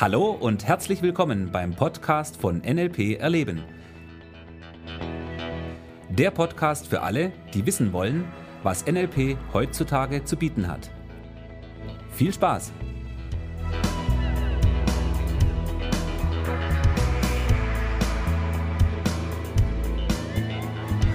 [0.00, 3.62] Hallo und herzlich willkommen beim Podcast von NLP Erleben.
[6.08, 8.24] Der Podcast für alle, die wissen wollen,
[8.62, 10.90] was NLP heutzutage zu bieten hat.
[12.12, 12.72] Viel Spaß!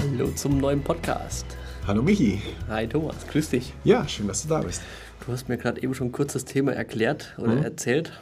[0.01, 1.45] Hallo zum neuen Podcast.
[1.87, 2.41] Hallo Michi.
[2.69, 3.73] Hi Thomas, grüß dich.
[3.83, 4.81] Ja, schön, dass du da bist.
[5.25, 7.63] Du hast mir gerade eben schon kurz das Thema erklärt oder Mhm.
[7.63, 8.13] erzählt.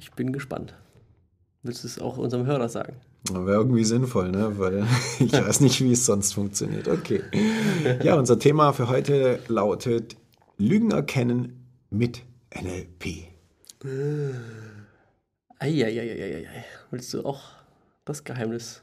[0.00, 0.72] Ich bin gespannt.
[1.62, 2.96] Willst du es auch unserem Hörer sagen?
[3.30, 4.58] Wäre irgendwie sinnvoll, ne?
[4.58, 4.86] Weil
[5.20, 6.88] ich weiß nicht, wie es sonst funktioniert.
[6.88, 7.22] Okay.
[8.02, 10.16] Ja, unser Thema für heute lautet
[10.56, 12.22] Lügen erkennen mit
[12.54, 13.28] NLP.
[15.58, 16.46] Eieieiei.
[16.90, 17.42] Willst du auch
[18.06, 18.80] das Geheimnis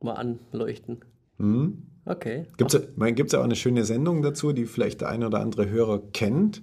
[0.00, 1.00] mal anleuchten?
[1.38, 1.82] Mhm.
[2.04, 2.46] Okay.
[2.58, 6.00] Gibt es ja auch eine schöne Sendung dazu, die vielleicht der ein oder andere Hörer
[6.12, 6.62] kennt.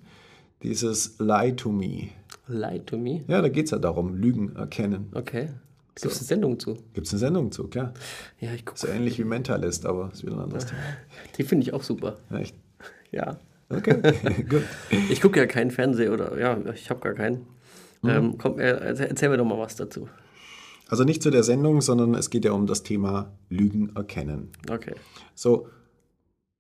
[0.64, 2.10] Dieses Lie to Me.
[2.48, 3.22] Lie to me.
[3.28, 5.10] Ja, da geht es ja darum, Lügen erkennen.
[5.14, 5.50] Okay.
[5.96, 6.78] Gibt es eine Sendung zu?
[6.94, 7.94] Gibt es eine Sendung zu, klar.
[8.40, 8.98] Ja, ich So gucke.
[8.98, 10.80] ähnlich wie Mentalist, aber ist wieder ein anderes Thema.
[11.38, 12.18] Die finde ich auch super.
[12.32, 12.56] Echt.
[13.12, 13.38] Ja.
[13.70, 13.98] Okay,
[14.50, 14.64] gut.
[15.10, 17.46] Ich gucke ja keinen Fernseher oder ja, ich habe gar keinen.
[18.02, 18.10] Mhm.
[18.10, 20.08] Ähm, komm, äh, erzähl mir doch mal was dazu.
[20.88, 24.50] Also nicht zu der Sendung, sondern es geht ja um das Thema Lügen erkennen.
[24.70, 24.96] Okay.
[25.36, 25.68] So,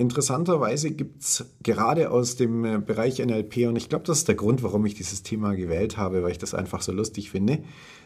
[0.02, 4.36] interessanterweise gibt es gerade aus dem äh, Bereich NLP, und ich glaube, das ist der
[4.36, 7.60] Grund, warum ich dieses Thema gewählt habe, weil ich das einfach so lustig finde,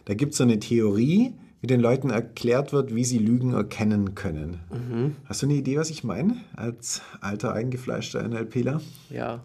[0.05, 4.13] da gibt es so eine Theorie, wie den Leuten erklärt wird, wie sie Lügen erkennen
[4.13, 5.16] können.
[5.25, 8.81] Hast du eine Idee, was ich meine, als alter, eingefleischter NLPler?
[9.09, 9.43] Ja.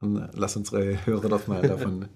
[0.00, 2.06] Und äh, lass unsere Hörer doch mal davon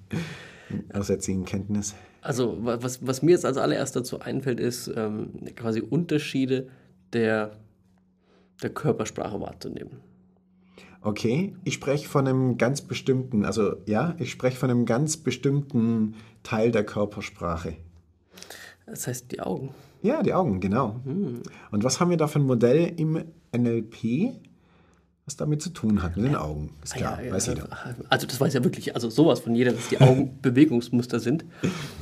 [0.92, 1.94] aus jetzigen Kenntnis.
[2.22, 6.68] Also, wa- was, was mir jetzt als allererst dazu einfällt, ist ähm, quasi Unterschiede
[7.12, 7.52] der,
[8.62, 10.00] der Körpersprache wahrzunehmen.
[11.02, 16.14] Okay, ich spreche von einem ganz bestimmten, also ja, ich spreche von einem ganz bestimmten
[16.42, 17.76] Teil der Körpersprache.
[18.86, 19.74] Das heißt, die Augen.
[20.02, 21.00] Ja, die Augen, genau.
[21.04, 23.24] Und was haben wir da für ein Modell im
[23.56, 24.32] NLP,
[25.26, 26.70] was damit zu tun hat, mit den Augen?
[26.82, 27.52] Ist klar, Ah, ja, weiß ja.
[27.54, 27.68] jeder.
[28.08, 31.44] Also, das weiß ja wirklich, also sowas von jeder, dass die Augen Bewegungsmuster sind.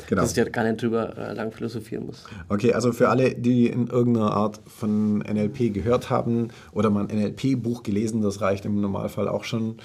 [0.08, 0.22] Genau.
[0.22, 2.24] Dass ich ja gar nicht drüber äh, lang philosophieren muss.
[2.48, 7.16] Okay, also für alle, die in irgendeiner Art von NLP gehört haben oder mal ein
[7.18, 9.76] NLP-Buch gelesen, das reicht im Normalfall auch schon,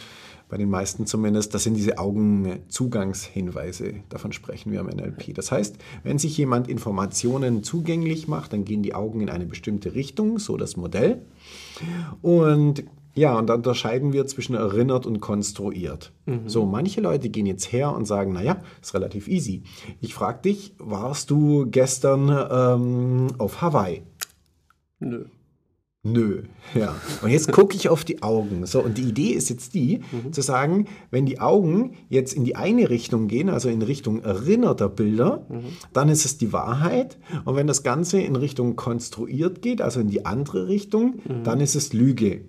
[0.50, 5.34] bei den meisten zumindest, das sind diese Augenzugangshinweise, davon sprechen wir am NLP.
[5.34, 9.96] Das heißt, wenn sich jemand Informationen zugänglich macht, dann gehen die Augen in eine bestimmte
[9.96, 11.24] Richtung, so das Modell.
[12.22, 12.84] Und
[13.16, 16.12] ja, und dann unterscheiden wir zwischen erinnert und konstruiert.
[16.48, 19.64] So, manche Leute gehen jetzt her und sagen, naja, ist relativ easy.
[20.02, 24.04] Ich frage dich, warst du gestern ähm, auf Hawaii?
[25.00, 25.26] Nö.
[26.06, 26.42] Nö,
[26.76, 26.96] ja.
[27.22, 28.66] Und jetzt gucke ich auf die Augen.
[28.66, 30.02] So, und die Idee ist jetzt die,
[30.32, 34.90] zu sagen, wenn die Augen jetzt in die eine Richtung gehen, also in Richtung erinnerter
[34.90, 35.46] Bilder,
[35.94, 37.18] dann ist es die Wahrheit.
[37.46, 41.76] Und wenn das Ganze in Richtung konstruiert geht, also in die andere Richtung, dann ist
[41.76, 42.42] es Lüge.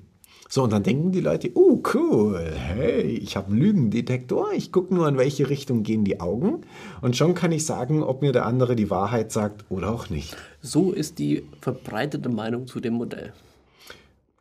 [0.49, 4.95] So, und dann denken die Leute, oh cool, hey, ich habe einen Lügendetektor, ich gucke
[4.95, 6.61] nur, in welche Richtung gehen die Augen.
[7.01, 10.37] Und schon kann ich sagen, ob mir der andere die Wahrheit sagt oder auch nicht.
[10.61, 13.33] So ist die verbreitete Meinung zu dem Modell.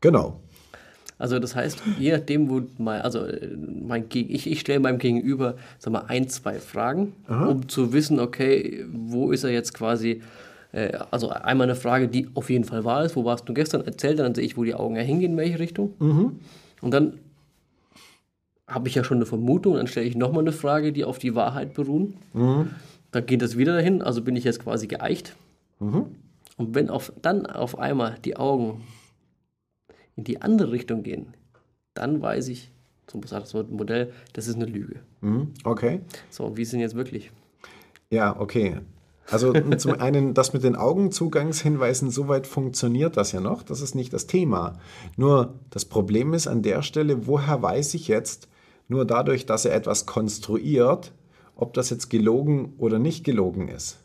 [0.01, 0.39] Genau.
[1.17, 4.97] Also das heißt, je nachdem, wo mein, also äh, mein, Geg- ich, ich stelle meinem
[4.99, 10.21] Gegenüber, sag mal, ein, zwei Fragen, um zu wissen, okay, wo ist er jetzt quasi,
[10.73, 13.85] äh, also einmal eine Frage, die auf jeden Fall wahr ist, wo warst du gestern,
[13.85, 15.93] erzählt er, dann sehe ich, wo die Augen hingehen, in welche Richtung.
[16.81, 17.19] Und dann
[18.67, 21.35] habe ich ja schon eine Vermutung, dann stelle ich nochmal eine Frage, die auf die
[21.35, 22.15] Wahrheit beruhen.
[22.33, 25.35] Dann geht das wieder dahin, also bin ich jetzt quasi geeicht.
[25.79, 28.83] Und wenn auf, dann auf einmal die Augen
[30.15, 31.27] in die andere Richtung gehen,
[31.93, 32.71] dann weiß ich,
[33.11, 35.01] so sagt das Modell, das ist eine Lüge.
[35.21, 35.99] Mhm, Okay.
[36.29, 37.31] So, wie ist denn jetzt wirklich?
[38.09, 38.77] Ja, okay.
[39.31, 43.63] Also zum einen, das mit den Augenzugangshinweisen, soweit funktioniert das ja noch.
[43.63, 44.77] Das ist nicht das Thema.
[45.15, 48.47] Nur das Problem ist an der Stelle, woher weiß ich jetzt,
[48.87, 51.13] nur dadurch, dass er etwas konstruiert,
[51.55, 53.99] ob das jetzt gelogen oder nicht gelogen ist.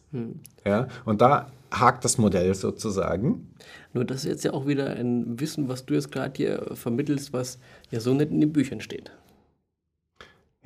[0.64, 3.50] Ja, und da hakt das Modell sozusagen.
[3.92, 7.32] Nur das ist jetzt ja auch wieder ein Wissen, was du jetzt gerade hier vermittelst,
[7.32, 7.58] was
[7.90, 9.10] ja so nicht in den Büchern steht.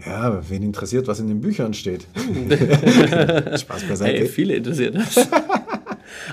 [0.06, 2.06] Ja, wen interessiert, was in den Büchern steht?
[2.16, 4.18] Spaß beiseite.
[4.18, 5.16] Hey, viele interessiert das.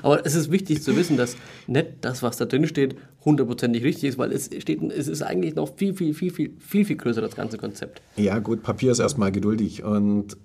[0.04, 1.36] Aber es ist wichtig zu wissen, dass
[1.68, 5.56] nicht das, was da drin steht, hundertprozentig richtig ist, weil es steht, es ist eigentlich
[5.56, 8.02] noch viel, viel, viel, viel, viel, viel größer, das ganze Konzept.
[8.16, 9.84] Ja, gut, Papier ist erstmal geduldig.
[9.84, 10.38] Und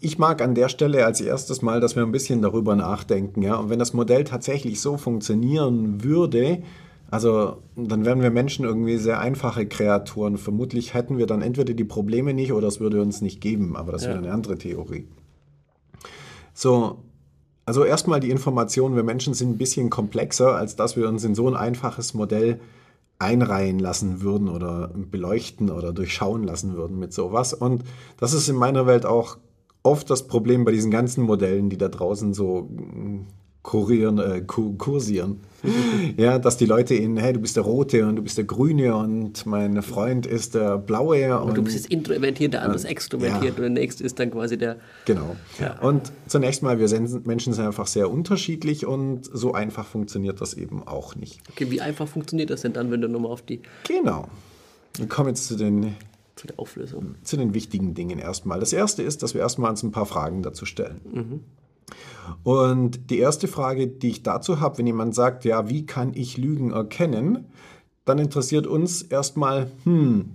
[0.00, 3.42] ich mag an der Stelle als erstes mal, dass wir ein bisschen darüber nachdenken.
[3.42, 3.56] Ja?
[3.56, 6.62] Und wenn das Modell tatsächlich so funktionieren würde,
[7.10, 10.36] Also dann wären wir Menschen irgendwie sehr einfache Kreaturen.
[10.36, 13.92] Vermutlich hätten wir dann entweder die Probleme nicht oder es würde uns nicht geben, aber
[13.92, 14.08] das Ja.
[14.10, 15.06] wäre eine andere Theorie.
[16.54, 16.98] So,
[17.66, 21.34] also erstmal die Information, wir Menschen sind ein bisschen komplexer, als dass wir uns in
[21.34, 22.60] so ein einfaches Modell
[23.18, 27.54] einreihen lassen würden oder beleuchten oder durchschauen lassen würden mit sowas.
[27.54, 27.84] Und
[28.18, 29.38] das ist in meiner Welt auch
[29.82, 32.68] oft das Problem bei diesen ganzen Modellen, die da draußen so
[33.64, 35.40] kurieren, äh, ku- kursieren.
[36.18, 38.94] ja, dass die Leute in, hey, du bist der Rote und du bist der Grüne
[38.94, 41.40] und mein Freund ist der Blaue.
[41.40, 43.50] Und, Du bist jetzt introvertiert, der andere ist extrovertiert ja.
[43.50, 44.76] und der nächste ist dann quasi der.
[45.06, 45.34] Genau.
[45.58, 45.80] Ja.
[45.80, 50.52] Und zunächst mal, wir sind, Menschen sind einfach sehr unterschiedlich und so einfach funktioniert das
[50.52, 51.40] eben auch nicht.
[51.50, 54.28] Okay, wie einfach funktioniert das denn dann, wenn du nochmal auf die Genau.
[54.98, 55.96] Wir kommen jetzt zu den,
[56.36, 57.14] zu der Auflösung?
[57.22, 58.60] zu den wichtigen Dingen erstmal.
[58.60, 61.40] Das erste ist, dass wir erstmal uns ein paar Fragen dazu stellen.
[62.42, 66.36] Und die erste Frage, die ich dazu habe, wenn jemand sagt, ja, wie kann ich
[66.36, 67.46] Lügen erkennen,
[68.04, 70.30] dann interessiert uns erstmal, hm,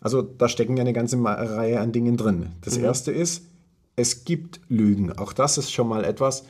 [0.00, 2.50] also da stecken ja eine ganze Reihe an Dingen drin.
[2.60, 3.42] Das erste ist,
[3.96, 5.12] es gibt Lügen.
[5.18, 6.44] Auch das ist schon mal etwas,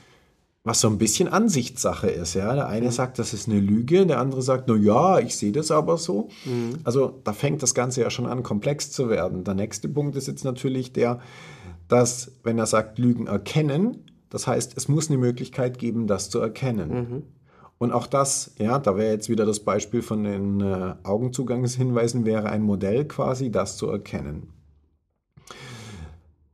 [0.65, 2.35] was so ein bisschen Ansichtssache ist.
[2.35, 2.55] Ja?
[2.55, 5.71] Der eine sagt, das ist eine Lüge, der andere sagt, na ja, ich sehe das
[5.71, 6.29] aber so.
[6.85, 9.45] Also da fängt das Ganze ja schon an, komplex zu werden.
[9.45, 11.21] Der nächste Punkt ist jetzt natürlich der,
[11.89, 16.39] dass, wenn er sagt, Lügen erkennen, das heißt, es muss eine Möglichkeit geben, das zu
[16.39, 16.91] erkennen.
[17.79, 22.51] Und auch das, ja, da wäre jetzt wieder das Beispiel von den äh, Augenzugangshinweisen, wäre
[22.51, 24.49] ein Modell quasi, das zu erkennen.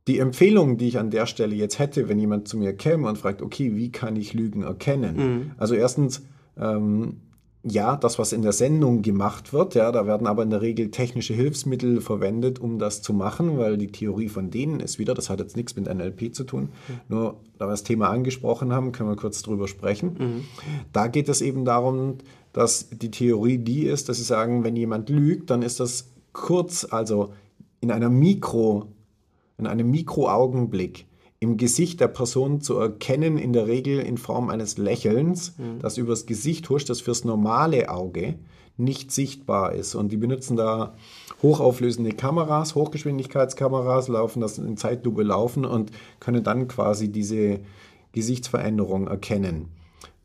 [0.07, 3.17] Die Empfehlung, die ich an der Stelle jetzt hätte, wenn jemand zu mir käme und
[3.17, 5.17] fragt, okay, wie kann ich Lügen erkennen?
[5.57, 6.23] Also erstens,
[6.57, 7.21] ähm,
[7.67, 10.91] ja, das, was in der Sendung gemacht wird, ja, da werden aber in der Regel
[10.91, 15.31] technische Hilfsmittel verwendet, um das zu machen, weil die Theorie von denen ist wieder, das
[15.31, 16.69] hat jetzt nichts mit NLP zu tun,
[17.09, 20.45] nur da wir das Thema angesprochen haben, können wir kurz drüber sprechen.
[20.93, 22.19] Da geht es eben darum,
[22.53, 26.85] dass die Theorie die ist, dass sie sagen, wenn jemand lügt, dann ist das kurz,
[26.87, 27.33] also
[27.81, 28.89] in einer Mikro,
[29.57, 31.07] in einem Mikroaugenblick
[31.45, 36.25] im Gesicht der Person zu erkennen, in der Regel in Form eines Lächelns, das übers
[36.25, 38.35] Gesicht huscht, das fürs normale Auge
[38.77, 39.93] nicht sichtbar ist.
[39.93, 40.95] Und die benutzen da
[41.43, 47.59] hochauflösende Kameras, Hochgeschwindigkeitskameras, laufen das in Zeitlupe laufen und können dann quasi diese
[48.11, 49.69] Gesichtsveränderung erkennen.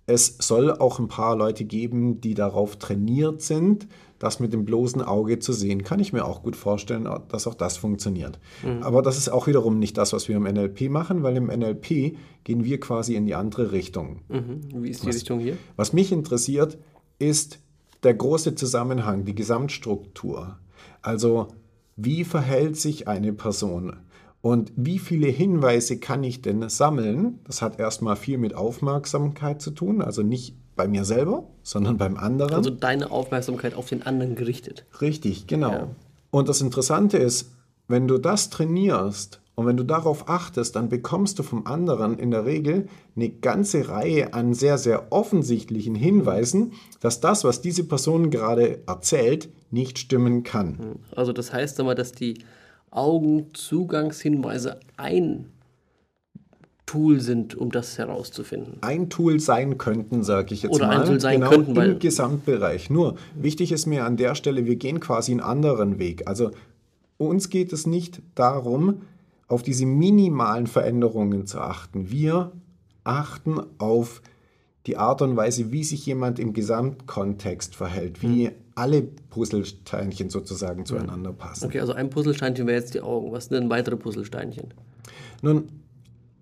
[0.07, 3.87] Es soll auch ein paar Leute geben, die darauf trainiert sind,
[4.21, 5.83] das mit dem bloßen Auge zu sehen.
[5.83, 8.39] Kann ich mir auch gut vorstellen, dass auch das funktioniert.
[8.83, 12.17] Aber das ist auch wiederum nicht das, was wir im NLP machen, weil im NLP
[12.45, 14.21] gehen wir quasi in die andere Richtung.
[14.29, 14.61] Mhm.
[14.85, 15.57] Wie ist die Richtung hier?
[15.77, 16.79] Was mich interessiert,
[17.19, 17.59] ist
[18.03, 20.59] der große Zusammenhang, die Gesamtstruktur.
[21.03, 21.49] Also,
[21.97, 23.97] wie verhält sich eine Person?
[24.43, 27.41] Und wie viele Hinweise kann ich denn sammeln?
[27.45, 32.17] Das hat erstmal viel mit Aufmerksamkeit zu tun, also nicht bei mir selber, sondern beim
[32.17, 32.55] anderen.
[32.55, 34.87] Also deine Aufmerksamkeit auf den anderen gerichtet.
[35.03, 35.71] Richtig, genau.
[35.71, 35.89] Ja.
[36.31, 37.51] Und das Interessante ist,
[37.87, 42.31] wenn du das trainierst und wenn du darauf achtest, dann bekommst du vom anderen in
[42.31, 48.31] der Regel eine ganze Reihe an sehr, sehr offensichtlichen Hinweisen, dass das, was diese Person
[48.31, 50.99] gerade erzählt, nicht stimmen kann.
[51.15, 52.39] Also das heißt aber, dass die
[52.91, 55.45] Augenzugangshinweise ein
[56.91, 58.79] Tool sind, um das herauszufinden.
[58.81, 61.01] Ein Tool sein könnten, sage ich jetzt Oder mal.
[61.03, 62.91] ein Tool sein genau, könnten, weil- im Gesamtbereich.
[62.91, 66.27] Nur wichtig ist mir an der Stelle, wir gehen quasi einen anderen Weg.
[66.27, 66.51] Also
[67.17, 69.03] uns geht es nicht darum,
[69.47, 72.11] auf diese minimalen Veränderungen zu achten.
[72.11, 72.51] Wir
[73.05, 74.21] achten auf
[74.87, 78.55] die Art und Weise, wie sich jemand im Gesamtkontext verhält, wie Hm.
[78.75, 81.67] alle Puzzlesteinchen sozusagen zueinander passen.
[81.67, 83.31] Okay, also ein Puzzlesteinchen wäre jetzt die Augen.
[83.33, 84.73] Was sind denn weitere Puzzlesteinchen?
[85.43, 85.69] Nun,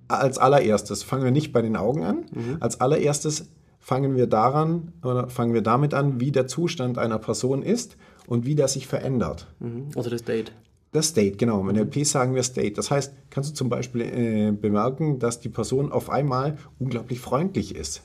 [0.08, 2.24] als allererstes fangen wir nicht bei den Augen an.
[2.60, 3.48] Als allererstes
[3.78, 7.96] fangen wir daran oder fangen wir damit an, wie der Zustand einer Person ist
[8.26, 9.46] und wie der sich verändert.
[9.60, 9.88] Mhm.
[9.94, 10.52] Also das Date.
[10.92, 11.60] Das State, genau.
[11.60, 12.72] Im NLP sagen wir State.
[12.72, 17.74] Das heißt, kannst du zum Beispiel äh, bemerken, dass die Person auf einmal unglaublich freundlich
[17.74, 18.02] ist.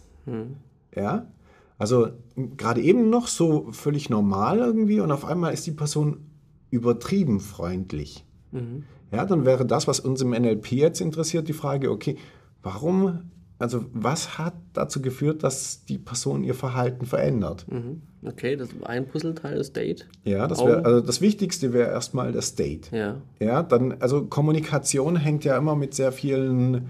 [0.95, 1.27] Ja?
[1.77, 6.25] Also gerade eben noch so völlig normal irgendwie und auf einmal ist die Person
[6.71, 8.25] übertrieben freundlich.
[9.13, 12.17] Ja, dann wäre das, was uns im NLP jetzt interessiert, die Frage, okay,
[12.61, 17.65] warum, also was hat dazu geführt, dass die Person ihr Verhalten verändert?
[17.69, 18.01] Mhm.
[18.25, 20.07] Okay, das ein Puzzleteil ist Date.
[20.23, 22.95] Ja, das wäre, also das Wichtigste wäre erstmal das State.
[22.95, 23.17] Ja.
[23.39, 26.87] Ja, dann, also Kommunikation hängt ja immer mit sehr vielen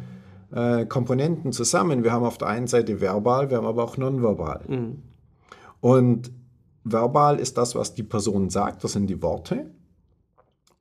[0.54, 2.04] äh, Komponenten zusammen.
[2.04, 4.62] Wir haben auf der einen Seite verbal, wir haben aber auch nonverbal.
[5.82, 6.32] Und
[6.84, 9.72] verbal ist das, was die Person sagt, das sind die Worte.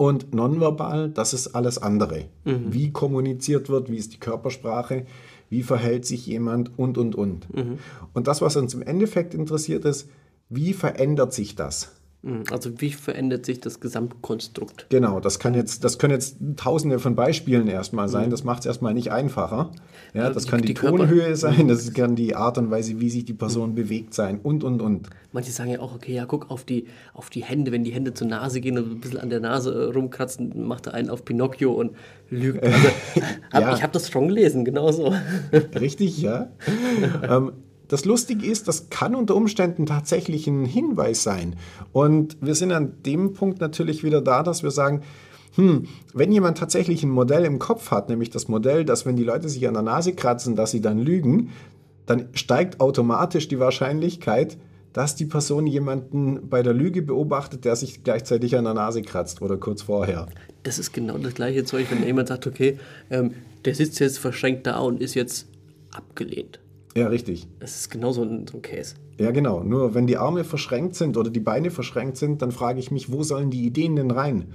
[0.02, 2.24] Und nonverbal, das ist alles andere.
[2.72, 5.06] Wie kommuniziert wird, wie ist die Körpersprache,
[5.48, 7.46] wie verhält sich jemand und, und, und.
[8.12, 10.08] Und das, was uns im Endeffekt interessiert, ist,
[10.48, 11.92] wie verändert sich das?
[12.22, 12.44] Mhm.
[12.52, 14.86] Also wie verändert sich das Gesamtkonstrukt?
[14.90, 18.30] Genau, das kann jetzt, das können jetzt tausende von Beispielen erstmal sein.
[18.30, 19.72] Das macht es erstmal nicht einfacher.
[20.14, 23.24] Ja, das kann die, die Tonhöhe sein, das kann die Art und Weise, wie sich
[23.24, 25.10] die Person bewegt sein und und und.
[25.32, 28.14] Manche sagen ja auch, okay, ja, guck auf die, auf die Hände, wenn die Hände
[28.14, 31.24] zur Nase gehen und ein bisschen an der Nase äh, rumkratzen, macht er einen auf
[31.24, 31.96] Pinocchio und
[32.30, 32.62] lügt.
[32.62, 32.76] Also,
[33.52, 33.74] hab, Ja.
[33.74, 35.14] Ich habe das schon gelesen, genauso.
[35.74, 36.50] Richtig, ja.
[37.28, 37.52] ähm,
[37.88, 41.56] das Lustige ist, das kann unter Umständen tatsächlich ein Hinweis sein.
[41.92, 45.02] Und wir sind an dem Punkt natürlich wieder da, dass wir sagen,
[45.54, 49.24] hm, wenn jemand tatsächlich ein Modell im Kopf hat, nämlich das Modell, dass wenn die
[49.24, 51.50] Leute sich an der Nase kratzen, dass sie dann lügen,
[52.06, 54.56] dann steigt automatisch die Wahrscheinlichkeit,
[54.92, 59.40] dass die Person jemanden bei der Lüge beobachtet, der sich gleichzeitig an der Nase kratzt
[59.40, 60.26] oder kurz vorher.
[60.62, 62.78] Das ist genau das gleiche Zeug, wenn jemand sagt, okay,
[63.10, 63.34] ähm,
[63.64, 65.46] der sitzt jetzt verschränkt da und ist jetzt
[65.92, 66.60] abgelehnt.
[66.94, 67.46] Ja, richtig.
[67.60, 68.94] Das ist genau so ein, so ein Case.
[69.18, 69.62] Ja, genau.
[69.62, 73.10] Nur wenn die Arme verschränkt sind oder die Beine verschränkt sind, dann frage ich mich,
[73.10, 74.46] wo sollen die Ideen denn rein?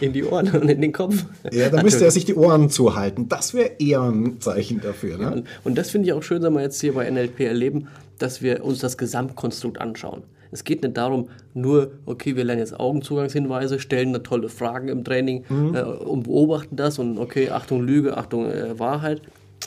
[0.00, 1.24] In die Ohren und in den Kopf.
[1.50, 3.28] Ja, da müsste er sich die Ohren zuhalten.
[3.28, 5.18] Das wäre eher ein Zeichen dafür.
[5.18, 5.32] Ne?
[5.32, 8.40] Und, und das finde ich auch schön, wenn wir jetzt hier bei NLP erleben, dass
[8.40, 10.22] wir uns das Gesamtkonstrukt anschauen.
[10.50, 15.04] Es geht nicht darum, nur, okay, wir lernen jetzt Augenzugangshinweise, stellen da tolle Fragen im
[15.04, 15.44] Training
[15.74, 19.20] äh, und beobachten das und okay, Achtung Lüge, Achtung äh, Wahrheit,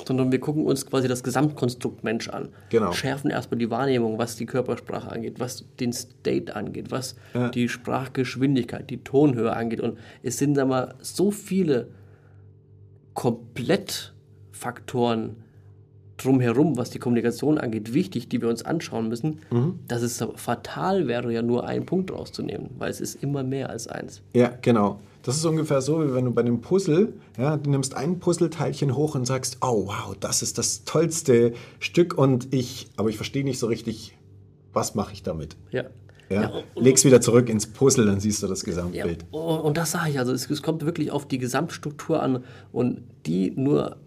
[0.08, 2.50] sondern wir gucken uns quasi das Gesamtkonstrukt Mensch an.
[2.70, 2.92] Genau.
[2.92, 7.16] Schärfen erstmal die Wahrnehmung, was die Körpersprache angeht, was den State angeht, was
[7.54, 9.82] die Sprachgeschwindigkeit, die Tonhöhe angeht.
[9.82, 11.88] Und es sind, sag mal, so viele
[13.14, 15.38] Komplettfaktoren
[16.18, 19.40] drumherum, was die Kommunikation angeht, wichtig, die wir uns anschauen müssen,
[19.88, 23.88] dass es fatal wäre, ja nur einen Punkt rauszunehmen, weil es ist immer mehr als
[23.88, 24.22] eins.
[24.34, 25.00] Ja, genau.
[25.24, 28.96] Das ist ungefähr so, wie wenn du bei einem Puzzle, ja, du nimmst ein Puzzleteilchen
[28.96, 33.44] hoch und sagst, oh wow, das ist das tollste Stück und ich, aber ich verstehe
[33.44, 34.18] nicht so richtig,
[34.74, 35.58] was mache ich damit?
[35.72, 35.84] Ja.
[36.30, 39.26] Ja, Ja, und- leg's wieder zurück ins Puzzle, dann siehst du das Ja, Gesamtbild.
[39.32, 43.52] und das sage ich, also es, es kommt wirklich auf die Gesamtstruktur an und die
[43.52, 43.98] nur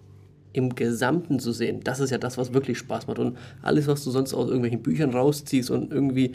[0.55, 3.19] im Gesamten zu sehen, das ist ja das, was wirklich Spaß macht.
[3.19, 6.33] Und alles, was du sonst aus irgendwelchen Büchern rausziehst und irgendwie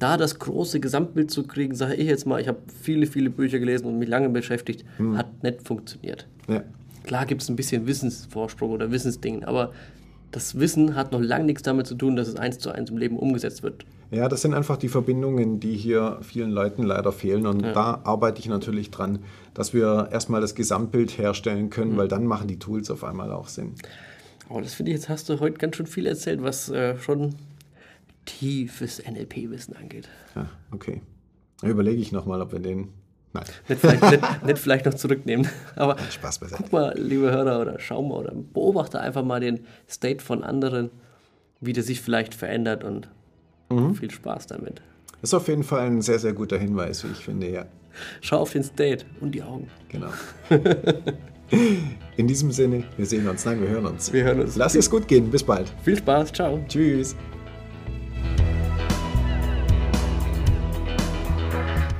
[0.00, 3.58] da das große Gesamtbild zu kriegen, sage ich jetzt mal, ich habe viele, viele Bücher
[3.60, 6.26] gelesen und mich lange beschäftigt, hat nicht funktioniert.
[6.48, 6.64] Ja.
[7.04, 9.72] Klar gibt es ein bisschen Wissensvorsprung oder Wissensdingen, aber
[10.32, 12.98] das Wissen hat noch lange nichts damit zu tun, dass es eins zu eins im
[12.98, 13.84] Leben umgesetzt wird.
[14.10, 17.46] Ja, das sind einfach die Verbindungen, die hier vielen Leuten leider fehlen.
[17.46, 19.20] Und da arbeite ich natürlich dran,
[19.54, 23.48] dass wir erstmal das Gesamtbild herstellen können, weil dann machen die Tools auf einmal auch
[23.48, 23.74] Sinn.
[24.48, 27.36] Aber das finde ich, jetzt hast du heute ganz schön viel erzählt, was äh, schon
[28.38, 30.08] tiefes NLP-Wissen angeht.
[30.34, 31.00] Ja, okay.
[31.60, 32.88] Dann überlege ich nochmal, ob wir den.
[33.32, 35.46] Nein, Nicht vielleicht, nicht, nicht vielleicht noch zurücknehmen.
[35.76, 36.62] Aber Spaß beiseite.
[36.64, 40.90] guck mal, liebe Hörer, oder schau mal oder beobachte einfach mal den State von anderen,
[41.60, 43.08] wie der sich vielleicht verändert und
[43.94, 44.82] viel Spaß damit.
[45.20, 47.66] Das ist auf jeden Fall ein sehr, sehr guter Hinweis, wie ich finde, ja.
[48.20, 49.68] Schau auf den State und die Augen.
[49.88, 50.08] Genau.
[52.16, 53.44] In diesem Sinne, wir sehen uns.
[53.44, 54.12] Nein, wir hören uns.
[54.12, 54.56] Wir hören uns.
[54.56, 55.30] Lass es gut gehen.
[55.30, 55.72] Bis bald.
[55.84, 56.58] Viel Spaß, ciao.
[56.68, 57.14] Tschüss.